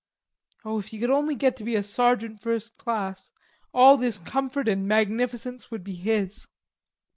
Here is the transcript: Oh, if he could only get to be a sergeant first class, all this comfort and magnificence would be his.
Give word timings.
Oh, 0.65 0.79
if 0.79 0.87
he 0.87 0.99
could 0.99 1.11
only 1.11 1.35
get 1.35 1.55
to 1.57 1.63
be 1.63 1.75
a 1.75 1.83
sergeant 1.83 2.41
first 2.41 2.75
class, 2.75 3.29
all 3.71 3.97
this 3.97 4.17
comfort 4.17 4.67
and 4.67 4.87
magnificence 4.87 5.69
would 5.69 5.83
be 5.83 5.93
his. 5.93 6.47